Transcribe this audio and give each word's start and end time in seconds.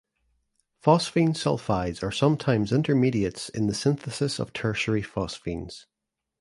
Phosphine 0.83 1.35
sulfides 1.37 2.01
are 2.01 2.09
sometimes 2.11 2.71
intermediates 2.73 3.49
in 3.49 3.67
the 3.67 3.73
synthesis 3.75 4.39
of 4.39 4.51
tertiary 4.51 5.03
phosphines. 5.03 5.85